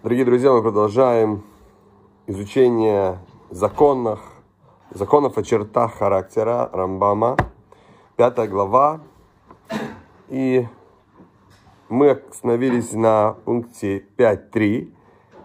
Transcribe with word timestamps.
Дорогие 0.00 0.24
друзья, 0.24 0.52
мы 0.52 0.62
продолжаем 0.62 1.42
изучение 2.28 3.18
законов, 3.50 4.20
законов 4.90 5.36
о 5.36 5.42
чертах 5.42 5.94
характера 5.94 6.70
Рамбама, 6.72 7.36
пятая 8.14 8.46
глава. 8.46 9.00
И 10.28 10.68
мы 11.88 12.10
остановились 12.10 12.92
на 12.92 13.32
пункте 13.44 14.04
5.3. 14.16 14.92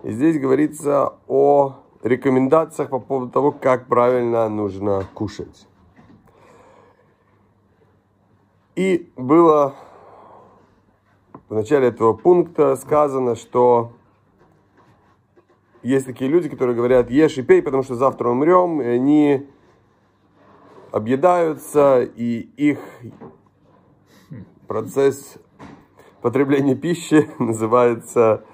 И 0.04 0.12
здесь 0.12 0.39
говорится 0.39 1.16
о 1.28 1.78
рекомендациях 2.04 2.92
по 2.92 3.00
поводу 3.00 3.32
того, 3.32 3.52
как 3.52 3.88
правильно 3.88 4.48
нужно 4.50 5.04
кушать. 5.16 5.68
И 8.76 9.12
было 9.16 9.74
в 11.50 11.56
начале 11.56 11.88
этого 11.88 12.14
пункта 12.14 12.76
сказано, 12.76 13.36
что 13.36 13.94
есть 15.83 16.05
такие 16.05 16.29
люди, 16.29 16.50
которые 16.50 16.75
говорят, 16.75 17.10
ешь 17.10 17.37
и 17.37 17.42
пей, 17.43 17.61
потому 17.61 17.83
что 17.83 17.96
завтра 17.96 18.29
умрем, 18.29 18.82
и 18.82 18.86
они 18.86 19.47
объедаются, 20.91 22.01
и 22.04 22.39
их 22.57 22.79
процесс 24.68 25.38
потребления 26.21 26.75
пищи 26.75 27.29
называется, 27.39 28.46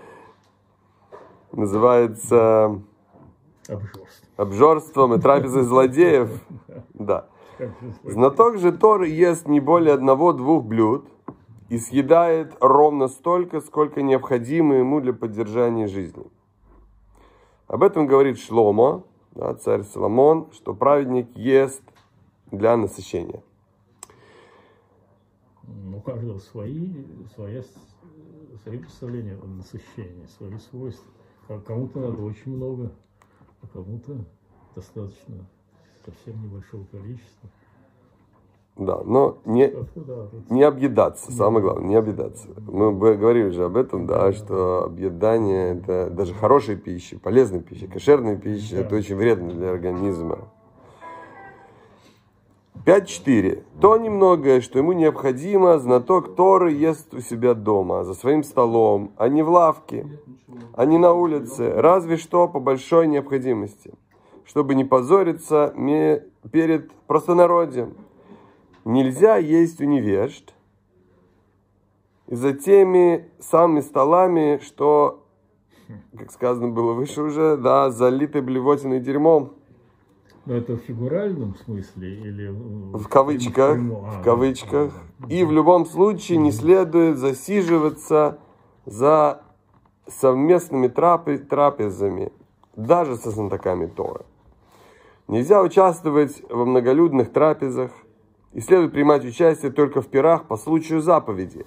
называется 1.51 2.81
Обжорство. 3.67 4.07
обжорством 4.37 5.13
и 5.13 5.21
трапезой 5.21 5.63
злодеев. 5.63 6.29
Да. 6.93 7.27
Знаток 8.03 8.57
же 8.57 8.71
Торы 8.71 9.09
ест 9.09 9.48
не 9.48 9.59
более 9.59 9.93
одного-двух 9.93 10.63
блюд 10.63 11.07
и 11.70 11.77
съедает 11.77 12.55
ровно 12.59 13.07
столько, 13.07 13.61
сколько 13.61 14.01
необходимо 14.01 14.75
ему 14.75 15.01
для 15.01 15.13
поддержания 15.13 15.87
жизни. 15.87 16.25
Об 17.69 17.83
этом 17.83 18.07
говорит 18.07 18.39
Шломо, 18.39 19.03
да, 19.35 19.53
царь 19.53 19.84
Соломон, 19.84 20.51
что 20.53 20.73
праведник 20.73 21.29
ест 21.37 21.84
для 22.51 22.76
насыщения. 22.76 23.43
Ну, 25.67 25.99
У 25.99 26.01
каждого 26.01 26.39
свои, 26.39 26.89
своя, 27.35 27.61
свои 28.63 28.79
представления 28.79 29.35
о 29.35 29.45
насыщении, 29.45 30.26
свои 30.35 30.57
свойства. 30.57 31.05
Ко- 31.48 31.59
Кому-то 31.61 31.99
надо 31.99 32.23
очень 32.23 32.55
много, 32.55 32.91
а 33.61 33.67
кому-то 33.67 34.17
достаточно 34.76 35.45
совсем 36.04 36.41
небольшого 36.41 36.85
количества. 36.85 37.51
Да, 38.80 39.02
но 39.04 39.40
не, 39.44 39.74
не 40.49 40.63
объедаться, 40.63 41.34
самое 41.34 41.62
главное, 41.62 41.90
не 41.90 41.96
объедаться. 41.96 42.48
Мы 42.66 42.94
говорили 42.94 43.49
же 43.49 43.66
об 43.66 43.76
этом, 43.76 44.05
да, 44.08 44.32
что 44.32 44.85
объедание 44.85 45.76
это 45.76 46.10
даже 46.10 46.34
хорошей 46.34 46.77
пищи, 46.77 47.18
полезной 47.18 47.60
пищи, 47.60 47.88
кошерной 47.88 48.38
пищи, 48.38 48.76
это 48.76 48.96
очень 48.96 49.18
вредно 49.18 49.52
для 49.52 49.72
организма. 49.72 50.48
5.4. 52.85 53.63
То 53.82 53.98
немногое, 53.98 54.62
что 54.62 54.80
ему 54.80 54.94
необходимо, 54.94 55.77
знаток 55.77 56.38
Торы 56.38 56.72
ест 56.72 57.13
у 57.13 57.20
себя 57.20 57.55
дома, 57.55 58.05
за 58.05 58.13
своим 58.13 58.44
столом, 58.46 59.12
а 59.18 59.27
не 59.27 59.44
в 59.44 59.50
лавке, 59.50 60.07
а 60.74 60.85
не 60.85 60.98
на 60.98 61.12
улице, 61.12 61.74
разве 61.76 62.16
что 62.16 62.48
по 62.48 62.62
большой 62.62 63.07
необходимости, 63.07 63.91
чтобы 64.46 64.74
не 64.74 64.85
позориться 64.85 65.74
перед 66.50 66.94
простонародьем. 67.07 67.96
Нельзя 68.90 69.38
есть 69.38 69.79
у 69.81 69.84
невежд 69.84 70.56
и 72.25 72.34
за 72.34 72.53
теми 72.53 73.29
самыми 73.40 73.81
столами, 73.81 74.59
что, 74.63 75.28
как 76.18 76.31
сказано 76.31 76.69
было 76.69 76.94
выше 76.94 77.22
уже, 77.22 77.56
да, 77.56 77.91
залиты 77.91 78.41
блевотиной 78.41 79.00
дерьмом. 79.00 79.53
Но 80.47 80.56
это 80.56 80.73
в 80.73 80.79
фигуральном 80.79 81.56
смысле 81.63 82.16
или 82.16 82.47
В 82.47 83.07
кавычках? 83.07 83.77
А, 83.77 84.19
в 84.19 84.23
кавычках. 84.23 84.91
И 85.27 85.44
в 85.44 85.51
любом 85.51 85.85
случае 85.85 86.39
не 86.39 86.51
следует 86.51 87.19
засиживаться 87.19 88.39
за 88.88 89.44
совместными 90.07 90.88
трапе- 90.88 91.38
трапезами, 91.38 92.31
даже 92.75 93.17
со 93.17 93.29
знатоками 93.29 93.85
Тора. 93.85 94.25
Нельзя 95.27 95.61
участвовать 95.61 96.41
во 96.50 96.66
многолюдных 96.66 97.31
трапезах 97.31 97.91
и 98.53 98.61
следует 98.61 98.91
принимать 98.91 99.25
участие 99.25 99.71
только 99.71 100.01
в 100.01 100.07
пирах 100.07 100.45
по 100.45 100.57
случаю 100.57 101.01
заповеди. 101.01 101.65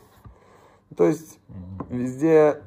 То 0.97 1.05
есть 1.05 1.39
везде 1.89 2.61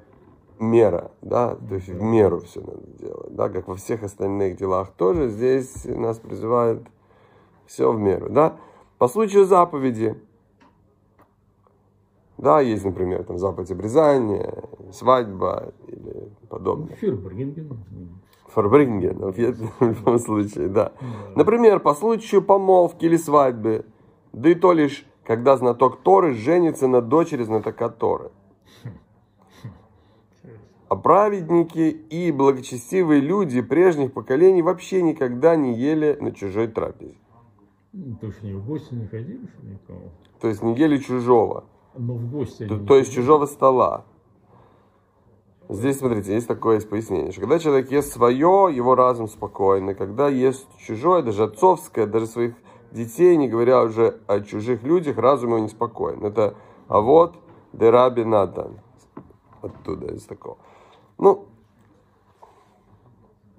мера, 0.60 1.12
да, 1.22 1.56
то 1.56 1.76
есть 1.76 1.90
в 1.90 2.02
меру 2.02 2.40
все 2.40 2.62
надо 2.62 2.88
делать, 2.98 3.36
да, 3.36 3.50
как 3.50 3.68
во 3.68 3.76
всех 3.76 4.04
остальных 4.04 4.58
делах 4.58 4.92
тоже, 4.92 5.30
здесь 5.30 5.86
нас 5.86 6.18
призывают 6.18 6.88
все 7.66 7.92
в 7.92 8.00
меру, 8.00 8.30
да. 8.30 8.58
По 8.98 9.08
случаю 9.08 9.46
заповеди, 9.46 10.16
да, 12.38 12.62
есть, 12.62 12.86
например, 12.86 13.24
там 13.24 13.38
заповедь 13.38 13.72
обрезания, 13.72 14.64
свадьба 14.92 15.74
или 15.88 16.30
подобное. 16.50 16.96
Фирбринген. 16.96 17.86
Фарбринген, 18.48 19.18
в 19.32 19.82
любом 19.82 20.20
случае, 20.20 20.70
да. 20.70 20.94
Например, 21.36 21.80
по 21.80 21.94
случаю 21.94 22.42
помолвки 22.42 23.06
или 23.06 23.18
свадьбы, 23.18 23.86
да 24.36 24.50
и 24.50 24.56
то 24.56 24.74
лишь, 24.74 25.06
когда 25.24 25.56
знаток 25.56 26.02
Торы 26.04 26.34
женится 26.34 26.88
на 26.88 27.02
дочери 27.02 27.44
знатока 27.44 27.90
Торы. 27.90 28.32
А 30.90 30.96
праведники 30.96 31.90
и 31.90 32.32
благочестивые 32.32 33.22
люди 33.22 33.62
прежних 33.62 34.14
поколений 34.14 34.62
вообще 34.62 35.02
никогда 35.02 35.56
не 35.56 35.74
ели 35.74 36.18
на 36.20 36.32
чужой 36.32 36.68
трапезе. 36.68 37.16
То 38.20 38.28
есть 38.28 38.44
они 38.44 38.54
в 38.54 38.66
гости 38.66 38.94
не 38.94 39.08
ходили, 39.08 39.48
что 39.48 39.66
никого. 39.66 40.12
То 40.42 40.48
есть 40.50 40.62
не 40.62 40.76
ели 40.76 40.98
чужого, 40.98 41.64
Но 41.98 42.14
в 42.14 42.30
гости 42.30 42.68
то, 42.68 42.78
то 42.78 42.94
не 42.94 43.00
есть 43.00 43.14
чужого 43.14 43.46
стола. 43.46 44.06
Здесь, 45.70 45.98
смотрите, 45.98 46.34
есть 46.34 46.48
такое 46.48 46.76
есть 46.76 46.90
пояснение, 46.90 47.32
что 47.32 47.42
когда 47.42 47.58
человек 47.58 47.90
ест 47.90 48.12
свое, 48.12 48.70
его 48.72 48.96
разум 48.96 49.28
спокойный. 49.28 49.96
Когда 49.96 50.28
ест 50.28 50.68
чужое, 50.78 51.24
даже 51.24 51.46
отцовское, 51.46 52.06
даже 52.06 52.28
своих 52.28 52.56
детей, 52.96 53.36
не 53.38 53.48
говоря 53.48 53.84
уже 53.84 54.20
о 54.26 54.40
чужих 54.40 54.84
людях, 54.84 55.18
разум 55.18 55.52
его 55.52 55.60
неспокоен. 55.60 56.24
Это 56.26 56.56
а 56.88 57.02
вот 57.02 57.36
Дераби 57.74 58.24
Натан. 58.24 58.80
Оттуда 59.62 60.14
из 60.14 60.24
такого. 60.24 60.58
Ну, 61.18 61.48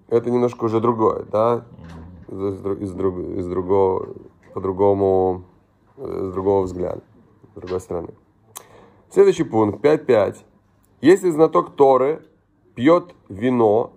это 0.09 0.31
немножко 0.31 0.65
уже 0.65 0.81
другое, 0.81 1.25
да? 1.25 1.65
Из, 2.29 2.61
из, 2.83 2.93
друг- 2.93 3.19
из 3.19 3.47
другого, 3.47 4.15
по-другому, 4.55 5.45
э, 5.97 6.29
с 6.31 6.33
другого 6.33 6.63
взгляда, 6.63 7.03
с 7.53 7.55
другой 7.57 7.81
стороны. 7.81 8.15
Следующий 9.11 9.45
пункт, 9.45 9.85
5.5. 9.85 10.37
Если 11.01 11.31
знаток 11.31 11.75
Торы 11.77 12.23
пьет 12.75 13.15
вино, 13.29 13.93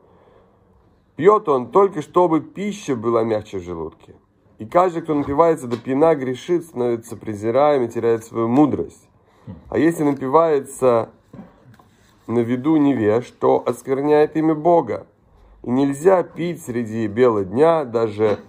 пьет 1.16 1.48
он 1.48 1.72
только, 1.72 2.02
чтобы 2.02 2.42
пища 2.42 2.96
была 2.96 3.24
мягче 3.24 3.60
в 3.60 3.64
желудке. 3.64 4.16
И 4.60 4.66
каждый, 4.66 5.02
кто 5.02 5.16
напивается 5.16 5.68
до 5.68 5.78
пьяна, 5.78 6.16
грешит, 6.16 6.66
становится 6.66 7.16
презираем 7.16 7.84
и 7.84 7.88
теряет 7.88 8.26
свою 8.26 8.50
мудрость. 8.50 9.10
А 9.70 9.78
если 9.78 10.04
напивается 10.04 11.10
на 12.28 12.40
виду 12.40 12.76
невеж, 12.76 13.34
то 13.40 13.64
оскверняет 13.66 14.36
имя 14.36 14.54
Бога. 14.54 15.08
И 15.64 15.70
нельзя 15.72 16.24
пить 16.24 16.62
среди 16.62 17.08
бела 17.08 17.46
дня 17.46 17.86
даже 17.86 18.40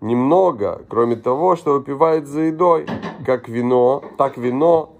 немного, 0.00 0.82
кроме 0.88 1.16
того, 1.16 1.54
что 1.54 1.74
выпивают 1.74 2.26
за 2.26 2.40
едой, 2.40 2.86
как 3.26 3.46
вино, 3.48 4.02
так 4.16 4.38
вино, 4.38 4.94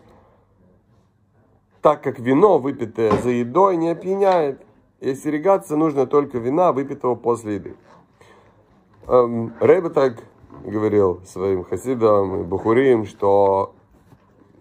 так 1.80 2.02
как 2.02 2.18
вино, 2.18 2.58
выпитое 2.58 3.12
за 3.22 3.30
едой, 3.30 3.78
не 3.78 3.88
опьяняет. 3.88 4.60
И 5.00 5.10
остерегаться 5.10 5.76
нужно 5.76 6.06
только 6.06 6.38
вина, 6.38 6.72
выпитого 6.72 7.14
после 7.14 7.54
еды. 7.54 7.74
Эм, 9.08 9.52
Рэбе 9.60 9.90
так 9.90 10.22
говорил 10.64 11.20
своим 11.24 11.64
хасидам 11.64 12.40
и 12.40 12.42
бухурим, 12.42 13.06
что 13.06 13.72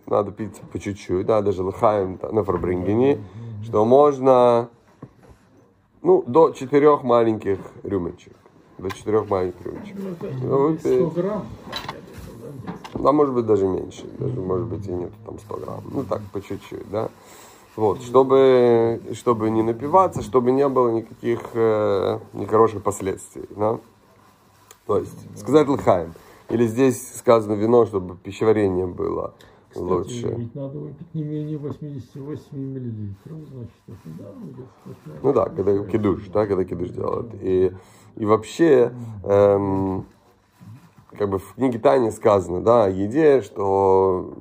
надо 0.06 0.31
пить 0.31 0.62
по 0.71 0.80
чуть-чуть, 0.80 1.25
да, 1.25 1.42
даже 1.42 1.63
лыхаем 1.63 2.19
на 2.31 2.44
фарбрингене, 2.44 3.24
что 3.63 3.86
можно, 3.86 4.69
ну, 6.03 6.24
до 6.27 6.51
четырех 6.51 7.03
маленьких 7.03 7.57
рюмочек. 7.81 8.33
До 8.77 8.92
четырех 8.92 9.27
маленьких 9.30 9.65
рюмочек. 9.65 9.95
Ну, 9.97 10.09
это 10.12 10.36
Ну, 10.44 10.69
вот, 10.69 10.80
100 10.80 10.89
э, 10.89 11.09
грамм. 11.09 11.45
Да, 12.94 13.12
может 13.12 13.33
быть, 13.33 13.45
даже 13.48 13.68
меньше. 13.68 14.06
Даже, 14.19 14.39
может 14.39 14.68
быть, 14.68 14.86
и 14.88 14.91
нет 14.91 15.12
там 15.25 15.39
100 15.39 15.56
грамм. 15.57 15.83
Ну, 15.91 16.03
так, 16.03 16.21
по 16.31 16.39
чуть-чуть, 16.39 16.89
да. 16.91 17.09
Вот, 17.75 18.01
чтобы, 18.03 19.01
чтобы 19.13 19.50
не 19.50 19.63
напиваться, 19.63 20.21
чтобы 20.21 20.51
не 20.51 20.68
было 20.69 20.89
никаких 20.89 21.39
э, 21.53 22.19
нехороших 22.33 22.83
последствий, 22.83 23.45
да. 23.50 23.80
То 24.85 24.99
есть, 24.99 25.37
сказать 25.37 25.67
лыхаем. 25.67 26.13
Или 26.49 26.67
здесь 26.67 27.15
сказано 27.15 27.53
вино, 27.53 27.85
чтобы 27.85 28.15
пищеварение 28.17 28.85
было 28.85 29.33
Кстати, 29.69 29.83
лучше. 29.83 30.35
ведь 30.37 30.53
надо 30.53 30.77
выпить 30.77 31.13
не 31.15 31.23
менее 31.23 31.57
88 31.57 32.45
миллилитров, 32.53 33.39
значит, 33.51 33.73
это 33.87 33.97
да, 34.19 34.31
будет. 34.31 35.23
Ну 35.23 35.33
да, 35.33 35.45
когда 35.45 35.85
кидуш, 35.85 36.27
да, 36.29 36.45
когда 36.45 36.63
кидуш 36.63 36.89
делают. 36.89 37.33
И, 37.41 37.71
и 38.15 38.25
вообще, 38.25 38.93
эм, 39.23 40.05
как 41.17 41.29
бы 41.29 41.39
в 41.39 41.55
книге 41.55 41.79
Тани 41.79 42.11
сказано, 42.11 42.61
да, 42.61 42.85
о 42.85 42.89
еде, 42.89 43.41
что 43.41 44.35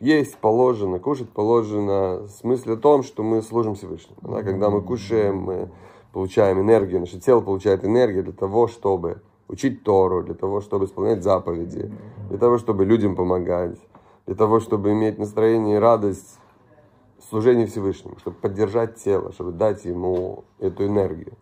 есть 0.00 0.38
положено, 0.38 0.98
кушать 0.98 1.28
положено, 1.28 2.22
в 2.22 2.28
смысле 2.30 2.74
о 2.74 2.76
том, 2.76 3.02
что 3.02 3.22
мы 3.22 3.42
служим 3.42 3.74
Всевышнему. 3.74 4.16
Да? 4.22 4.42
Когда 4.42 4.70
мы 4.70 4.80
кушаем, 4.80 5.36
мы 5.36 5.68
получаем 6.12 6.60
энергию, 6.60 7.00
наше 7.00 7.18
тело 7.18 7.40
получает 7.40 7.84
энергию 7.84 8.22
для 8.22 8.32
того, 8.32 8.68
чтобы 8.68 9.22
учить 9.48 9.82
Тору, 9.82 10.22
для 10.22 10.34
того, 10.34 10.60
чтобы 10.60 10.86
исполнять 10.86 11.22
заповеди, 11.22 11.92
для 12.28 12.38
того, 12.38 12.58
чтобы 12.58 12.84
людям 12.84 13.16
помогать, 13.16 13.78
для 14.26 14.34
того, 14.34 14.60
чтобы 14.60 14.92
иметь 14.92 15.18
настроение 15.18 15.76
и 15.76 15.80
радость 15.80 16.38
в 17.18 17.24
служении 17.24 17.66
Всевышнему, 17.66 18.18
чтобы 18.18 18.36
поддержать 18.36 18.96
тело, 18.96 19.32
чтобы 19.32 19.52
дать 19.52 19.84
ему 19.84 20.44
эту 20.58 20.86
энергию. 20.86 21.32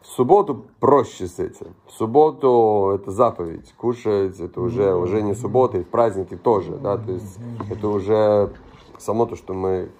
В 0.00 0.06
субботу 0.06 0.64
проще 0.80 1.26
с 1.26 1.38
этим. 1.38 1.74
В 1.86 1.92
субботу 1.92 2.92
это 2.94 3.10
заповедь. 3.10 3.72
Кушать 3.76 4.40
это 4.40 4.60
уже, 4.60 4.94
уже 4.94 5.22
не 5.22 5.34
суббота, 5.34 5.78
и 5.78 5.82
в 5.82 5.88
праздники 5.88 6.36
тоже. 6.36 6.72
Да? 6.78 6.96
То 6.96 7.12
есть 7.12 7.38
это 7.70 7.88
уже 7.88 8.50
само 8.98 9.26
то, 9.26 9.36
что 9.36 9.52
мы 9.52 9.90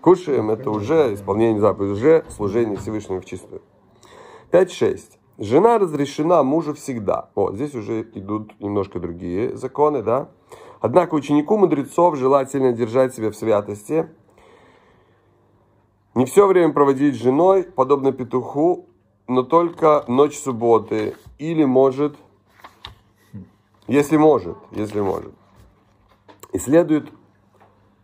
кушаем, 0.00 0.50
это 0.50 0.70
уже 0.70 1.14
исполнение 1.14 1.60
заповеди, 1.60 1.92
уже 1.92 2.24
служение 2.30 2.76
Всевышнему 2.76 3.20
в 3.20 3.24
чистую. 3.24 3.62
5.6. 4.52 5.00
Жена 5.38 5.78
разрешена 5.78 6.42
мужу 6.42 6.74
всегда. 6.74 7.30
Вот, 7.34 7.54
здесь 7.54 7.74
уже 7.74 8.02
идут 8.14 8.58
немножко 8.60 8.98
другие 8.98 9.56
законы, 9.56 10.02
да. 10.02 10.30
Однако 10.80 11.14
ученику 11.14 11.56
мудрецов 11.56 12.16
желательно 12.16 12.72
держать 12.72 13.14
себя 13.14 13.30
в 13.30 13.36
святости, 13.36 14.08
не 16.14 16.24
все 16.24 16.48
время 16.48 16.72
проводить 16.72 17.14
с 17.14 17.18
женой, 17.18 17.62
подобно 17.62 18.10
петуху, 18.10 18.86
но 19.28 19.44
только 19.44 20.04
ночь 20.08 20.36
субботы. 20.36 21.14
Или 21.38 21.64
может, 21.64 22.16
если 23.86 24.16
может, 24.16 24.56
если 24.72 25.00
может. 25.00 25.32
И 26.52 26.58
следует 26.58 27.12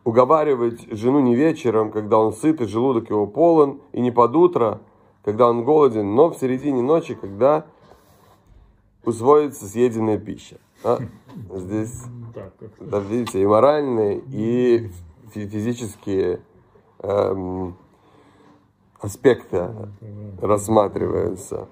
уговаривать 0.04 0.86
жену 0.90 1.20
не 1.20 1.34
вечером, 1.34 1.90
когда 1.90 2.18
он 2.18 2.32
сыт 2.32 2.60
и 2.60 2.66
желудок 2.66 3.10
его 3.10 3.26
полон, 3.26 3.80
и 3.92 4.00
не 4.00 4.10
под 4.10 4.36
утро, 4.36 4.80
когда 5.24 5.48
он 5.48 5.64
голоден, 5.64 6.14
но 6.14 6.30
в 6.30 6.36
середине 6.36 6.82
ночи, 6.82 7.14
когда 7.14 7.66
усвоится 9.04 9.66
съеденная 9.66 10.18
пища. 10.18 10.56
А? 10.82 10.98
Здесь, 11.54 12.02
да, 12.80 13.00
видите, 13.00 13.42
и 13.42 13.46
моральные, 13.46 14.22
и 14.30 14.90
фи- 15.32 15.48
физические 15.48 16.40
эм, 16.98 17.76
аспекты 19.00 19.70
рассматриваются. 20.40 21.68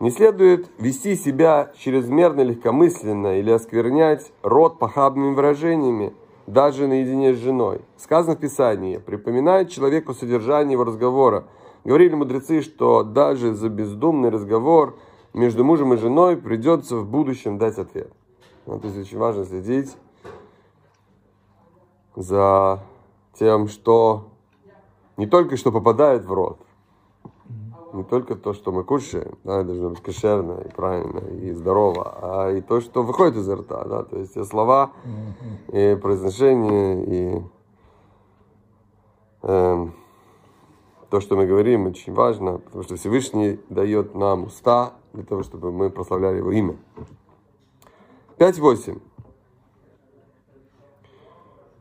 Не 0.00 0.10
следует 0.10 0.68
вести 0.78 1.14
себя 1.14 1.70
чрезмерно 1.78 2.40
легкомысленно 2.40 3.38
или 3.38 3.50
осквернять 3.52 4.32
рот 4.42 4.80
похабными 4.80 5.34
выражениями, 5.34 6.12
даже 6.46 6.86
наедине 6.86 7.34
с 7.34 7.38
женой. 7.38 7.82
Сказано 7.96 8.36
в 8.36 8.40
Писании, 8.40 8.98
припоминает 8.98 9.70
человеку 9.70 10.14
содержание 10.14 10.72
его 10.72 10.84
разговора. 10.84 11.44
Говорили 11.84 12.14
мудрецы, 12.14 12.62
что 12.62 13.02
даже 13.02 13.54
за 13.54 13.68
бездумный 13.68 14.30
разговор 14.30 14.98
между 15.34 15.64
мужем 15.64 15.94
и 15.94 15.96
женой 15.96 16.36
придется 16.36 16.96
в 16.96 17.08
будущем 17.08 17.58
дать 17.58 17.78
ответ. 17.78 18.12
Ну, 18.66 18.78
то 18.78 18.86
есть 18.88 18.98
очень 18.98 19.18
важно 19.18 19.44
следить 19.44 19.96
за 22.14 22.80
тем, 23.34 23.68
что 23.68 24.28
не 25.16 25.26
только 25.26 25.56
что 25.56 25.72
попадает 25.72 26.24
в 26.24 26.32
рот, 26.32 26.58
не 27.92 28.04
только 28.04 28.34
то, 28.34 28.52
что 28.54 28.72
мы 28.72 28.84
кушаем, 28.84 29.38
да, 29.44 29.62
должно 29.62 29.90
быть 29.90 30.00
кошерно 30.00 30.60
и 30.60 30.68
правильно 30.68 31.18
и 31.18 31.52
здорово, 31.52 32.18
а 32.22 32.50
и 32.50 32.60
то, 32.60 32.80
что 32.80 33.02
выходит 33.02 33.36
изо 33.36 33.56
рта, 33.56 33.84
да, 33.84 34.02
то 34.04 34.18
есть 34.18 34.36
и 34.36 34.44
слова, 34.44 34.92
и 35.68 35.98
произношение, 36.00 37.04
и 37.04 37.42
эм, 39.42 39.94
то, 41.10 41.20
что 41.20 41.36
мы 41.36 41.46
говорим, 41.46 41.86
очень 41.86 42.14
важно, 42.14 42.58
потому 42.58 42.82
что 42.82 42.96
Всевышний 42.96 43.60
дает 43.68 44.14
нам 44.14 44.44
уста 44.44 44.94
для 45.12 45.24
того, 45.24 45.42
чтобы 45.42 45.70
мы 45.70 45.90
прославляли 45.90 46.38
Его 46.38 46.52
имя. 46.52 46.76
5.8. 48.38 49.00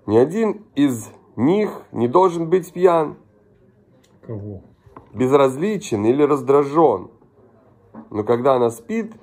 Ни 0.08 0.18
один 0.18 0.66
из 0.76 1.10
них 1.36 1.84
не 1.92 2.08
должен 2.08 2.50
быть 2.50 2.74
пьян, 2.74 3.16
кого? 4.22 4.64
Безразличен 5.14 6.06
или 6.06 6.24
раздражен. 6.24 7.10
Но 8.10 8.24
когда 8.24 8.56
она 8.56 8.70
спит, 8.70 9.14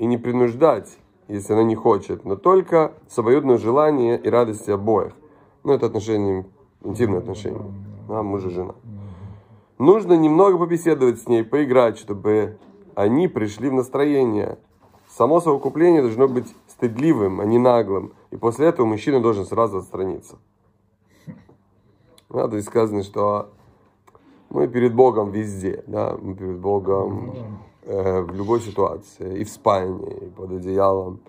и 0.00 0.06
не 0.06 0.16
принуждать, 0.16 0.98
если 1.28 1.52
она 1.52 1.62
не 1.62 1.74
хочет, 1.74 2.24
но 2.24 2.34
только 2.34 2.94
с 3.08 3.18
обоюдного 3.18 3.58
желания 3.58 4.16
и 4.16 4.28
радости 4.30 4.70
обоих. 4.70 5.12
Ну, 5.62 5.74
это 5.74 5.86
отношения, 5.86 6.46
интимные 6.82 7.18
отношения. 7.18 7.60
Да, 8.08 8.22
муж 8.22 8.44
и 8.46 8.48
жена. 8.48 8.74
Нужно 9.78 10.14
немного 10.14 10.58
побеседовать 10.58 11.20
с 11.20 11.28
ней, 11.28 11.44
поиграть, 11.44 11.98
чтобы 11.98 12.58
они 12.94 13.28
пришли 13.28 13.68
в 13.68 13.74
настроение. 13.74 14.58
Само 15.08 15.40
совокупление 15.40 16.00
должно 16.00 16.28
быть 16.28 16.54
стыдливым, 16.66 17.40
а 17.40 17.44
не 17.44 17.58
наглым. 17.58 18.14
И 18.30 18.36
после 18.36 18.68
этого 18.68 18.86
мужчина 18.86 19.20
должен 19.20 19.44
сразу 19.44 19.78
отстраниться. 19.78 20.38
Да, 22.30 22.48
то 22.48 22.56
есть 22.56 22.68
сказано, 22.68 23.02
что 23.02 23.50
мы 24.50 24.68
перед 24.68 24.94
Богом 24.94 25.30
везде, 25.30 25.82
да, 25.86 26.16
мы 26.20 26.34
перед 26.34 26.58
Богом 26.58 27.34
э, 27.84 28.20
в 28.20 28.34
любой 28.34 28.60
ситуации, 28.60 29.40
и 29.40 29.44
в 29.44 29.48
спальне, 29.48 30.12
и 30.12 30.26
под 30.26 30.50
одеялом, 30.52 31.20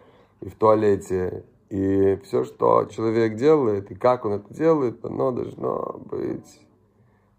и 0.42 0.50
в 0.50 0.56
туалете, 0.56 1.46
и 1.70 2.20
все, 2.24 2.44
что 2.44 2.86
человек 2.86 3.36
делает, 3.36 3.92
и 3.92 3.96
как 3.96 4.26
он 4.26 4.34
это 4.34 4.54
делает, 4.54 5.06
оно 5.06 5.32
должно 5.32 6.02
быть 6.06 6.60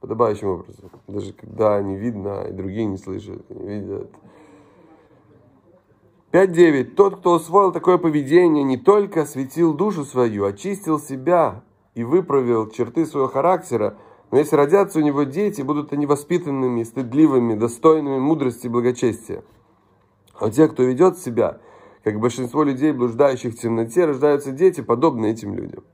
подобающим 0.01 0.49
образом. 0.49 0.91
Даже 1.07 1.33
когда 1.33 1.83
не 1.83 1.97
видно, 1.97 2.45
и 2.49 2.53
другие 2.53 2.87
не 2.87 2.97
слышат, 2.97 3.49
не 3.51 3.81
видят. 3.81 4.11
5.9. 6.33 6.95
Тот, 6.95 7.17
кто 7.17 7.35
усвоил 7.35 7.73
такое 7.73 7.99
поведение, 7.99 8.65
не 8.65 8.79
только 8.79 9.23
осветил 9.23 9.75
душу 9.75 10.05
свою, 10.05 10.47
очистил 10.47 10.99
себя 10.99 11.63
и 11.95 12.05
выправил 12.05 12.71
черты 12.71 13.05
своего 13.05 13.29
характера, 13.29 13.99
но 14.33 14.39
если 14.39 14.57
родятся 14.57 14.99
у 14.99 15.03
него 15.03 15.25
дети, 15.25 15.61
будут 15.61 15.93
они 15.93 16.07
воспитанными, 16.07 16.83
стыдливыми, 16.85 17.55
достойными 17.55 18.19
мудрости 18.19 18.65
и 18.65 18.71
благочестия. 18.71 19.45
А 20.35 20.47
у 20.47 20.51
тех, 20.51 20.73
кто 20.73 20.83
ведет 20.85 21.19
себя, 21.19 21.59
как 22.03 22.19
большинство 22.19 22.63
людей, 22.63 22.93
блуждающих 22.93 23.53
в 23.53 23.59
темноте, 23.59 24.07
рождаются 24.07 24.51
дети, 24.51 24.81
подобные 24.81 25.33
этим 25.33 25.55
людям. 25.55 25.85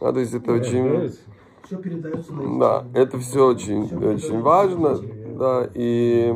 А, 0.00 0.14
то 0.14 0.18
есть 0.18 0.32
это 0.32 0.52
очень... 0.52 0.82
Рождаются. 0.82 1.20
Все 1.66 1.76
передается 1.76 2.32
на 2.32 2.58
Да, 2.58 2.86
это 2.94 3.18
все 3.18 3.46
очень, 3.46 3.86
Всё 3.86 4.14
очень 4.14 4.40
важно, 4.40 4.98
да, 5.36 5.68
и 5.74 6.34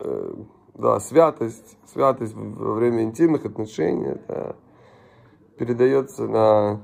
э, 0.00 0.34
да, 0.74 0.98
святость, 0.98 1.78
святость 1.86 2.34
во 2.34 2.74
время 2.74 3.04
интимных 3.04 3.44
отношений, 3.44 4.06
это 4.06 4.56
передается 5.56 6.26
на 6.26 6.80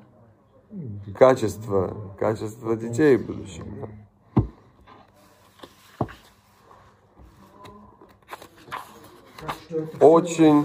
качество, 1.17 1.97
качество 2.19 2.77
детей 2.77 3.17
будущих. 3.17 3.65
да. 3.81 3.89
Очень- 10.00 10.65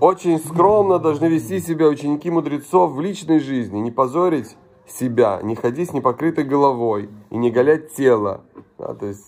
Очень 0.00 0.38
скромно 0.38 0.98
должны 0.98 1.26
вести 1.26 1.60
себя 1.60 1.88
ученики 1.88 2.30
мудрецов 2.30 2.92
в 2.92 3.00
личной 3.00 3.40
жизни, 3.40 3.78
не 3.78 3.90
позорить 3.90 4.56
себя, 4.86 5.40
не 5.42 5.54
ходить 5.54 5.90
с 5.90 5.92
непокрытой 5.92 6.44
головой 6.44 7.10
и 7.30 7.36
не 7.36 7.50
голять 7.50 7.92
тело. 7.94 8.40
Да, 8.78 8.94
то 8.94 9.06
есть 9.06 9.24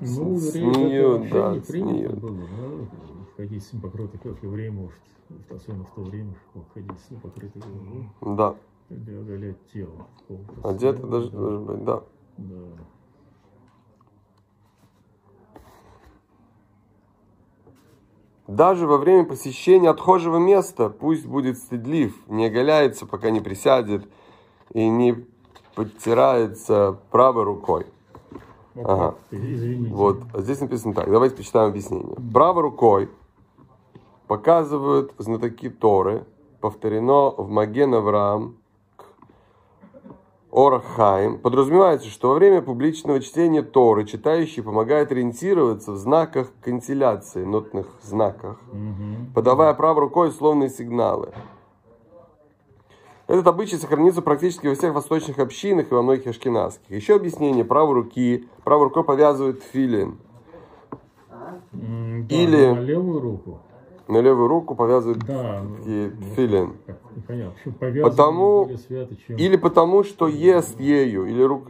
Ну, 0.00 0.36
С- 0.36 0.54
это 0.56 1.18
да, 1.30 1.50
вообще 1.52 1.54
не 1.54 1.60
принято 1.60 1.90
снеют. 1.92 2.14
было, 2.18 2.32
да, 2.36 3.23
ходить 3.36 3.64
с 3.64 3.72
непокрытой 3.72 4.20
как 4.20 4.42
и 4.42 4.46
время, 4.46 4.82
может, 4.82 5.00
особенно 5.50 5.84
в 5.84 5.90
то 5.90 6.02
время, 6.02 6.34
ходить 6.72 7.00
с 7.00 7.10
непокрытой 7.10 7.62
головой, 7.62 8.08
да, 8.20 8.54
или 8.90 9.14
оголять 9.16 9.56
тело. 9.72 10.06
полностью. 10.28 10.68
одето 10.68 11.02
Да, 11.02 11.08
должен, 11.08 11.30
да, 11.30 11.38
должен 11.38 11.64
быть, 11.64 11.84
да. 11.84 12.02
да. 12.38 12.54
Даже 18.46 18.86
во 18.86 18.98
время 18.98 19.24
посещения 19.24 19.88
отхожего 19.88 20.36
места 20.36 20.90
пусть 20.90 21.26
будет 21.26 21.56
стыдлив, 21.56 22.14
не 22.28 22.46
оголяется, 22.46 23.06
пока 23.06 23.30
не 23.30 23.40
присядет 23.40 24.06
и 24.74 24.86
не 24.86 25.26
подтирается 25.74 26.98
правой 27.10 27.44
рукой. 27.44 27.86
Ага. 28.76 29.14
Извините. 29.30 29.94
Вот, 29.94 30.22
а 30.34 30.42
здесь 30.42 30.60
написано 30.60 30.94
так, 30.94 31.10
давайте 31.10 31.36
почитаем 31.36 31.70
объяснение. 31.70 32.16
Правой 32.32 32.62
рукой, 32.62 33.08
показывают 34.38 35.12
знатоки 35.18 35.70
Торы, 35.70 36.24
повторено 36.60 37.30
в 37.30 37.48
Маген 37.48 37.94
Авраам, 37.94 38.56
Орахайм. 40.50 41.38
Подразумевается, 41.38 42.08
что 42.08 42.30
во 42.30 42.34
время 42.34 42.60
публичного 42.62 43.20
чтения 43.20 43.62
Торы 43.62 44.04
читающий 44.04 44.62
помогает 44.64 45.12
ориентироваться 45.12 45.92
в 45.92 45.96
знаках 45.98 46.48
канцеляции, 46.62 47.44
нотных 47.44 47.86
знаках, 48.02 48.58
подавая 49.36 49.72
правой 49.74 50.00
рукой 50.00 50.28
условные 50.30 50.68
сигналы. 50.68 51.32
Этот 53.28 53.46
обычай 53.46 53.76
сохранится 53.76 54.20
практически 54.20 54.66
во 54.66 54.74
всех 54.74 54.94
восточных 54.94 55.38
общинах 55.38 55.90
и 55.92 55.94
во 55.94 56.02
многих 56.02 56.26
ашкенадских. 56.26 56.90
Еще 56.90 57.14
объяснение 57.14 57.64
правой 57.64 57.94
руки. 57.94 58.48
Правой 58.64 58.84
рукой 58.84 59.04
повязывают 59.04 59.62
филин. 59.62 60.18
Да, 61.30 61.60
Или- 62.28 62.70
На 62.72 62.80
левую 62.80 63.20
руку. 63.20 63.60
На 64.06 64.18
левую 64.18 64.48
руку 64.48 64.74
повязывают 64.74 65.24
Да. 65.24 65.64
такие 65.78 66.10
филин. 66.36 66.76
Как, 66.86 66.98
непонятно. 67.16 67.52
Почему 67.54 67.74
повязаны 67.74 68.10
Потому- 68.10 68.76
свято, 68.76 69.16
чем... 69.16 69.36
Или 69.38 69.56
потому, 69.56 70.02
что 70.04 70.28
ест 70.28 70.78
ею, 70.78 71.24
или 71.26 71.42
рук... 71.42 71.68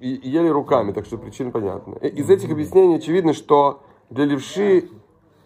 и- 0.00 0.20
ели 0.28 0.48
руками, 0.48 0.90
так 0.92 1.06
что 1.06 1.16
причина 1.16 1.52
понятна. 1.52 1.94
Из 1.94 2.28
этих 2.28 2.50
объяснений 2.50 2.96
очевидно, 2.96 3.32
что 3.34 3.82
для 4.10 4.24
левши 4.24 4.88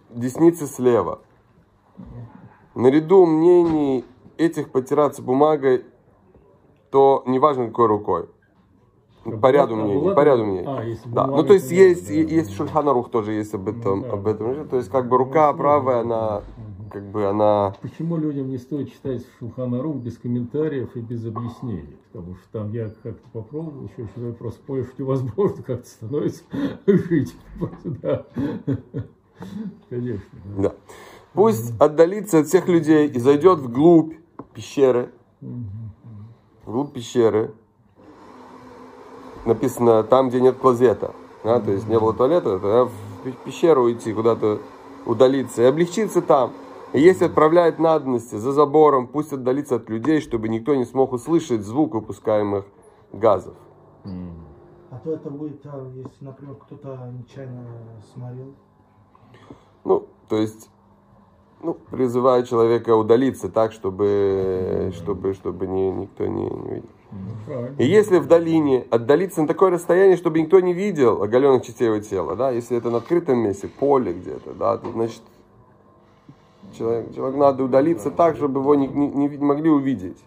десницы 0.09 0.66
слева. 0.66 1.20
Наряду 2.75 3.26
мнений 3.26 4.04
этих 4.38 4.70
потираться 4.70 5.23
бумагой, 5.23 5.85
то 6.90 7.23
неважно 7.26 7.66
какой 7.66 7.87
рукой. 7.87 8.28
По 9.24 9.50
ряду 9.50 9.76
мнений, 9.76 10.14
по 10.14 10.24
ряду 10.24 10.44
мнений. 10.44 10.66
А, 10.66 10.82
если 10.82 11.08
Да. 11.10 11.26
Ну, 11.26 11.42
то 11.42 11.52
есть 11.52 11.70
есть, 11.70 12.08
да, 12.08 12.14
есть 12.14 12.54
Шульханарух 12.54 13.10
тоже 13.10 13.32
есть 13.32 13.54
об 13.54 13.68
этом, 13.68 14.02
Да. 14.02 14.12
об 14.12 14.26
этом. 14.26 14.68
То 14.68 14.76
есть 14.76 14.88
как 14.90 15.08
бы 15.08 15.18
рука 15.18 15.52
правая, 15.52 16.00
она 16.00 16.42
как 16.90 17.04
бы 17.04 17.24
она 17.26 17.74
Почему 17.82 18.16
людям 18.16 18.48
не 18.48 18.58
стоит 18.58 18.92
читать 18.92 19.24
Шулханарух 19.38 19.96
без 19.96 20.18
комментариев 20.18 20.96
и 20.96 21.00
без 21.00 21.24
объяснений? 21.24 21.96
Потому 22.12 22.34
что 22.34 22.44
там 22.50 22.72
я 22.72 22.90
как-то 23.02 23.28
попробовал, 23.32 23.84
еще 23.84 24.08
человек 24.14 24.38
просто 24.38 24.60
понял, 24.62 24.84
что 24.84 25.02
невозможно 25.02 25.62
как-то 25.62 25.88
становится 25.88 26.42
жить. 26.86 27.34
Да. 27.84 28.26
Конечно. 29.88 30.38
да. 30.56 30.62
Да. 30.62 30.74
Пусть 31.32 31.80
отдалится 31.80 32.40
от 32.40 32.48
всех 32.48 32.68
людей 32.68 33.08
и 33.08 33.18
зайдет 33.18 33.60
вглубь 33.60 34.14
пещеры. 34.52 35.10
Вглубь 36.66 36.92
пещеры. 36.92 37.52
Написано 39.44 40.02
там, 40.04 40.28
где 40.28 40.40
нет 40.40 40.56
клозета. 40.59 41.12
Да, 41.42 41.59
то 41.61 41.70
есть 41.70 41.88
не 41.88 41.99
было 41.99 42.12
туалета, 42.12 42.59
тогда 42.59 42.85
в 42.85 42.92
пе- 43.25 43.32
пещеру 43.44 43.85
уйти, 43.85 44.12
куда-то 44.12 44.59
удалиться 45.06 45.62
и 45.62 45.64
облегчиться 45.64 46.20
там. 46.20 46.52
И 46.92 47.00
если 47.00 47.25
отправляет 47.26 47.78
надобности 47.78 48.35
за 48.35 48.52
забором, 48.52 49.06
пусть 49.06 49.32
отдалится 49.32 49.76
от 49.76 49.88
людей, 49.88 50.20
чтобы 50.20 50.49
никто 50.49 50.75
не 50.75 50.85
смог 50.85 51.12
услышать 51.12 51.62
звук 51.62 51.94
выпускаемых 51.94 52.66
газов. 53.12 53.54
А 54.04 54.99
то 55.02 55.12
это 55.12 55.30
будет, 55.30 55.64
а, 55.64 55.88
если, 55.94 56.25
например, 56.25 56.56
кто-то 56.56 57.11
нечаянно 57.16 57.64
смотрел. 58.12 58.52
Ну, 59.85 60.06
то 60.28 60.37
есть, 60.37 60.68
ну, 61.62 61.75
призываю 61.90 62.44
человека 62.44 62.94
удалиться 62.97 63.49
так, 63.49 63.73
чтобы, 63.73 64.92
чтобы, 64.94 65.32
чтобы 65.35 65.66
ни- 65.68 65.90
никто 65.92 66.26
не, 66.26 66.42
не 66.42 66.68
видел. 66.75 66.88
И 67.78 67.84
если 67.84 68.18
в 68.18 68.26
долине 68.26 68.86
отдалиться 68.90 69.42
на 69.42 69.48
такое 69.48 69.70
расстояние, 69.70 70.16
чтобы 70.16 70.40
никто 70.40 70.60
не 70.60 70.72
видел 70.72 71.22
оголенных 71.22 71.64
частей 71.64 71.86
его 71.86 71.98
тела, 71.98 72.36
да, 72.36 72.50
если 72.50 72.76
это 72.76 72.90
на 72.90 72.98
открытом 72.98 73.38
месте, 73.38 73.68
поле 73.68 74.12
где-то, 74.12 74.54
да, 74.54 74.78
то 74.78 74.90
значит 74.92 75.22
человек, 76.76 77.14
человек 77.14 77.36
надо 77.36 77.64
удалиться 77.64 78.10
так, 78.10 78.36
чтобы 78.36 78.60
его 78.60 78.74
не, 78.74 78.86
не- 78.86 79.08
не 79.08 79.36
могли 79.38 79.70
увидеть. 79.70 80.18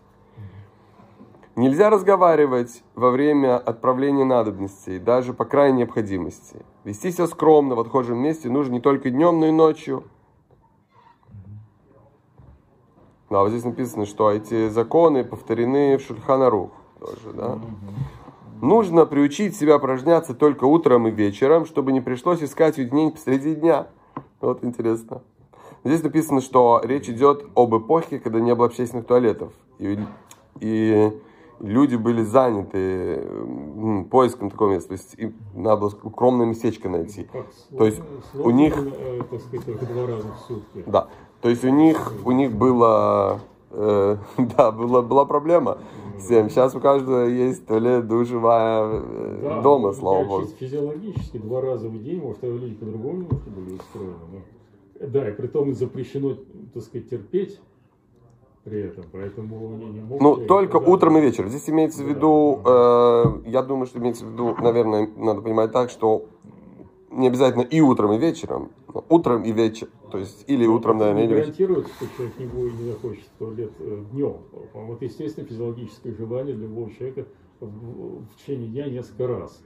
Нельзя 1.56 1.92
разговаривать 1.92 2.82
во 2.96 3.12
время 3.12 3.58
отправления 3.60 4.26
надобностей, 4.26 4.98
даже 4.98 5.34
по 5.34 5.46
крайней 5.46 5.80
необходимости. 5.80 6.58
Вести 6.84 7.12
себя 7.12 7.28
скромно 7.28 7.76
в 7.76 7.80
отхожем 7.80 8.18
месте 8.18 8.50
нужно 8.50 8.74
не 8.74 8.82
только 8.82 9.12
днем, 9.12 9.40
но 9.40 9.46
и 9.46 9.52
ночью. 9.52 10.04
Да, 13.34 13.42
вот 13.42 13.50
здесь 13.50 13.64
написано, 13.64 14.06
что 14.06 14.30
эти 14.30 14.70
законы 14.70 15.24
повторены 15.24 15.98
в 15.98 16.02
Шульханарух 16.02 16.70
тоже, 17.00 17.36
да. 17.36 17.60
Нужно 18.62 19.08
приучить 19.08 19.56
себя 19.56 19.78
упражняться 19.78 20.36
только 20.36 20.66
утром 20.66 21.08
и 21.08 21.10
вечером, 21.10 21.66
чтобы 21.66 21.94
не 21.94 22.00
пришлось 22.00 22.44
искать 22.44 22.78
уединение 22.78 23.12
посреди 23.12 23.56
дня. 23.56 23.88
Вот 24.40 24.64
интересно. 24.64 25.24
Здесь 25.84 26.04
написано, 26.04 26.42
что 26.42 26.80
речь 26.84 27.10
идет 27.10 27.48
об 27.56 27.76
эпохе, 27.76 28.20
когда 28.20 28.40
не 28.40 28.54
было 28.54 28.68
общественных 28.68 29.08
туалетов. 29.08 29.52
И, 29.80 29.98
и 30.60 31.20
люди 31.60 31.96
были 31.96 32.22
заняты 32.22 33.28
поиском 34.12 34.52
такого 34.52 34.74
места. 34.74 34.90
То 34.90 34.94
есть 34.94 35.16
им 35.18 35.34
надо 35.56 35.82
было 35.82 35.94
укромное 36.04 36.46
местечко 36.46 36.88
найти. 36.88 37.28
Как 37.34 37.48
То 37.76 37.86
есть 37.88 38.00
у 38.36 38.52
них- 38.52 38.78
э, 38.78 39.22
так 39.28 39.42
сказать, 39.42 39.66
только 39.66 39.88
два 39.88 40.06
раза 40.06 40.28
в 40.28 40.40
сутки. 40.48 40.84
Да. 40.86 41.10
То 41.44 41.50
есть 41.50 41.66
у 41.66 41.70
них, 41.70 42.14
у 42.24 42.32
них 42.32 42.54
было, 42.54 43.42
э, 43.72 44.16
да, 44.58 44.72
была, 44.72 45.02
была 45.02 45.26
проблема 45.26 45.78
с 46.18 46.28
тем. 46.28 46.50
Сейчас 46.50 46.74
у 46.74 46.80
каждого 46.80 47.26
есть 47.26 47.66
туалет, 47.68 48.08
душевая 48.08 49.02
э, 49.04 49.40
Да, 49.44 49.62
дома, 49.62 49.90
ну, 49.90 49.94
слава 49.94 50.24
богу. 50.24 50.46
физиологически 50.58 51.38
два 51.40 51.60
раза 51.60 51.90
в 51.90 52.02
день, 52.02 52.22
может, 52.22 52.42
люди 52.44 52.76
по-другому 52.76 53.24
немножко 53.24 53.50
были 53.50 53.74
устроены. 53.74 54.14
но- 55.02 55.08
Да, 55.08 55.28
и 55.30 55.34
при 55.34 55.48
том 55.48 55.74
запрещено, 55.74 56.38
так 56.74 56.82
сказать, 56.82 57.10
терпеть 57.10 57.60
при 58.64 58.80
этом, 58.84 59.04
поэтому 59.12 59.74
они 59.76 59.86
не 59.88 60.00
могут... 60.00 60.22
Ну, 60.22 60.48
только 60.48 60.80
да, 60.80 60.86
утром 60.90 61.18
и 61.18 61.20
да. 61.20 61.28
вечером. 61.28 61.50
Здесь 61.50 61.70
имеется 61.70 62.04
в 62.04 62.08
виду, 62.08 62.62
э, 62.64 63.24
я 63.48 63.64
думаю, 63.64 63.88
что 63.88 64.00
имеется 64.00 64.26
в 64.26 64.30
виду, 64.32 64.56
наверное, 64.62 65.10
надо 65.18 65.42
понимать 65.42 65.74
так, 65.74 65.90
что 65.90 66.24
не 67.12 67.28
обязательно 67.28 67.64
и 67.64 67.82
утром, 67.82 68.14
и 68.14 68.18
вечером. 68.18 68.70
но 68.94 69.04
утром 69.10 69.44
и 69.44 69.52
вечером. 69.52 69.92
То 70.14 70.20
есть, 70.20 70.46
или 70.46 70.68
утром, 70.68 71.00
наверное, 71.00 71.24
или 71.24 71.34
гарантирует, 71.34 71.88
что 71.88 72.06
человек 72.16 72.38
не 72.38 72.46
будет, 72.46 72.74
не 72.76 72.92
захочет 72.92 73.26
туалет 73.40 73.72
днем. 74.12 74.38
Вот, 74.74 75.02
естественно, 75.02 75.48
физиологическое 75.48 76.14
желание 76.14 76.54
любого 76.54 76.92
человека 76.92 77.26
в, 77.60 78.22
в 78.22 78.36
течение 78.38 78.68
дня 78.68 78.90
несколько 78.92 79.26
раз 79.26 79.64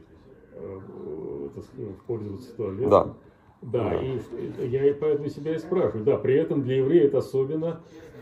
э, 0.53 0.79
сказать, 1.51 1.97
пользоваться 2.07 2.55
туалетом. 2.55 2.89
Да. 2.89 3.13
Да, 3.61 3.89
Да. 3.89 4.01
и 4.01 4.67
я 4.69 4.93
поэтому 4.93 5.27
себя 5.27 5.53
и 5.53 5.57
спрашиваю. 5.57 6.05
Да, 6.05 6.15
при 6.15 6.35
этом 6.35 6.63
для 6.63 6.77
еврея 6.77 7.07
это 7.07 7.17
особенно, 7.17 7.81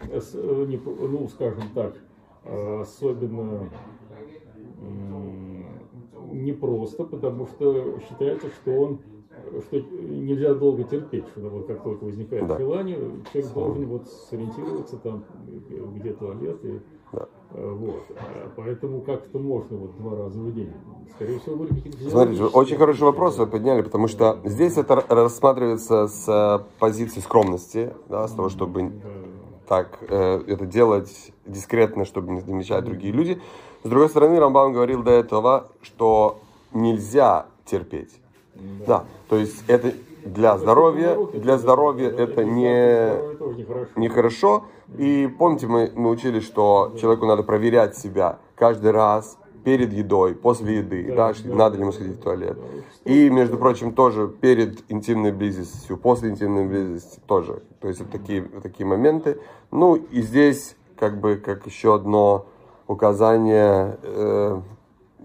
э, 0.09 0.19
э, 0.33 0.77
ну, 1.01 1.27
скажем 1.27 1.65
так, 1.75 1.95
э, 2.43 2.79
особенно 2.81 3.69
непросто, 6.31 7.03
потому 7.03 7.45
что 7.45 7.99
считается, 7.99 8.47
что 8.49 8.71
он 8.71 8.99
что 9.67 9.77
нельзя 9.79 10.53
долго 10.53 10.83
терпеть, 10.83 11.25
что 11.29 11.41
вот 11.49 11.67
как 11.67 11.83
только 11.83 12.03
возникает 12.05 12.47
Да. 12.47 12.57
желание, 12.57 12.97
человек 13.31 13.53
должен 13.53 13.85
вот 13.87 14.07
сориентироваться 14.29 14.97
там, 14.97 15.23
где 15.95 16.13
туалет, 16.13 16.63
и, 16.63 16.79
Да. 17.11 17.27
э, 17.51 17.71
вот. 17.71 18.03
А 18.17 18.51
Поэтому 18.55 19.01
как-то 19.01 19.39
можно 19.39 19.77
вот 19.77 19.97
два 19.97 20.15
раза 20.17 20.39
в 20.39 20.53
день. 20.53 20.73
Скорее 21.15 21.39
всего, 21.39 21.55
были 21.57 21.69
какие-то 21.73 22.09
Смотрите, 22.09 22.43
очень 22.43 22.77
хороший 22.77 23.03
вопрос 23.03 23.35
да. 23.35 23.45
вы 23.45 23.51
подняли, 23.51 23.81
потому 23.81 24.07
что 24.07 24.39
здесь 24.43 24.77
это 24.77 24.95
рассматривается 25.07 26.07
с 26.07 26.27
э, 26.27 26.63
позиции 26.79 27.19
скромности, 27.19 27.93
да, 28.09 28.27
с 28.27 28.31
того, 28.33 28.49
чтобы 28.49 28.81
Да. 28.83 28.89
так 29.67 29.99
э, 30.09 30.41
это 30.47 30.65
делать 30.65 31.31
дискретно, 31.45 32.05
чтобы 32.05 32.33
не 32.33 32.41
замечать 32.41 32.83
другие 32.85 33.13
люди. 33.13 33.39
С 33.83 33.89
другой 33.89 34.09
стороны, 34.09 34.39
Рамбам 34.39 34.73
говорил 34.73 35.03
до 35.03 35.11
этого, 35.11 35.67
что 35.81 36.39
нельзя 36.73 37.45
терпеть. 37.65 38.19
Да, 38.87 39.05
то 39.29 39.37
есть 39.37 39.63
это 39.67 39.93
для 40.25 40.57
здоровья, 40.57 41.17
для 41.33 41.57
здоровья 41.57 42.09
это 42.09 42.43
не, 42.43 43.11
нехорошо. 43.95 44.65
И 44.97 45.27
помните, 45.39 45.67
мы, 45.67 45.91
мы 45.95 46.09
учили, 46.09 46.39
что 46.39 46.93
человеку 46.99 47.25
надо 47.25 47.43
проверять 47.43 47.97
себя 47.97 48.39
каждый 48.55 48.91
раз 48.91 49.37
перед 49.63 49.91
едой, 49.93 50.35
после 50.35 50.77
еды, 50.77 51.05
да, 51.07 51.33
Да, 51.33 51.39
да. 51.43 51.55
надо 51.55 51.75
ли 51.77 51.81
ему 51.81 51.91
сходить 51.91 52.17
в 52.17 52.21
туалет. 52.21 52.57
И, 53.03 53.29
между 53.29 53.57
прочим, 53.57 53.93
тоже 53.93 54.27
перед 54.27 54.89
интимной 54.91 55.31
близостью, 55.31 55.97
после 55.97 56.29
интимной 56.29 56.67
близости 56.67 57.19
тоже. 57.25 57.63
То 57.81 57.87
есть 57.87 57.99
вот 57.99 58.11
такие, 58.11 58.43
такие 58.61 58.85
моменты. 58.85 59.39
Ну 59.71 59.95
и 59.95 60.21
здесь 60.21 60.75
как 60.97 61.19
бы 61.19 61.35
как 61.37 61.65
еще 61.65 61.95
одно 61.95 62.45
указание 62.87 63.97
э, 64.03 64.61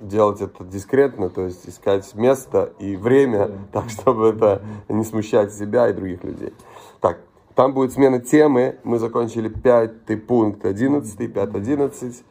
делать 0.00 0.40
это 0.40 0.64
дискретно, 0.64 1.28
то 1.28 1.42
есть 1.42 1.68
искать 1.68 2.14
место 2.14 2.72
и 2.78 2.96
время, 2.96 3.50
так 3.72 3.90
чтобы 3.90 4.28
это 4.28 4.62
не 4.88 5.04
смущать 5.04 5.52
себя 5.54 5.88
и 5.88 5.92
других 5.92 6.24
людей. 6.24 6.52
Так, 7.00 7.20
там 7.54 7.74
будет 7.74 7.92
смена 7.92 8.20
темы. 8.20 8.78
Мы 8.84 8.98
закончили 8.98 9.48
пятый 9.48 10.16
пункт, 10.16 10.64
одиннадцатый, 10.64 11.28
пять, 11.28 11.54
одиннадцать. 11.54 12.24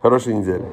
Хорошей 0.00 0.34
недели. 0.34 0.66